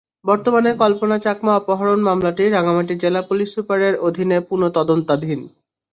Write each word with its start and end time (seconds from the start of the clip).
বর্তমানে 0.25 0.69
কল্পনা 0.79 1.17
চাকমা 1.17 1.53
অপহরণ 1.55 1.99
মামলাটি 2.03 2.43
রাঙামাটি 2.47 2.93
জেলা 3.03 3.21
পুলিশ 3.29 3.49
সুপারের 3.55 3.93
অধীনে 4.07 4.37
পুনঃ 4.47 4.63
তদন্তাধীন। 4.77 5.39